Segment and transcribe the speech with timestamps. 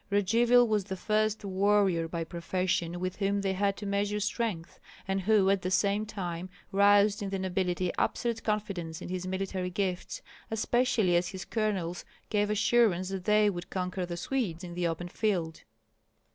[0.09, 5.21] Radzivill was the first warrior by profession with whom they had to measure strength, and
[5.21, 10.23] who at the same time roused in the nobility absolute confidence in his military gifts,
[10.49, 15.07] especially as his colonels gave assurance that they would conquer the Swedes in the open
[15.07, 15.61] field.